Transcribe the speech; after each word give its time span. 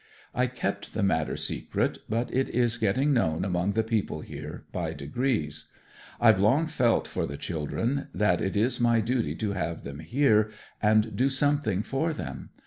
I 0.33 0.47
kept 0.47 0.95
the 0.95 1.03
matter 1.03 1.37
secret, 1.37 1.99
but 2.09 2.33
it 2.33 2.49
is 2.49 2.77
getting 2.79 3.13
known 3.13 3.45
among 3.45 3.73
the 3.73 3.83
people 3.83 4.21
here 4.21 4.63
by 4.71 4.93
degrees. 4.93 5.65
I've 6.19 6.39
long 6.39 6.65
felt 6.65 7.07
for 7.07 7.27
the 7.27 7.37
children 7.37 8.07
that 8.11 8.41
it 8.41 8.57
is 8.57 8.79
my 8.79 8.99
duty 9.01 9.35
to 9.35 9.51
have 9.51 9.83
them 9.83 9.99
here, 9.99 10.49
and 10.81 11.15
do 11.15 11.29
something 11.29 11.83
for 11.83 12.13
them. 12.13 12.49